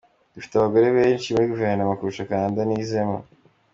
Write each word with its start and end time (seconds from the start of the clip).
Yagize 0.03 0.23
ati 0.23 0.35
“Dufite 0.35 0.53
abagore 0.55 0.87
benshi 0.97 1.27
muri 1.33 1.49
Guverinoma 1.51 1.97
kurusha 1.97 2.27
Canada 2.29 2.61
nizemo. 2.65 3.17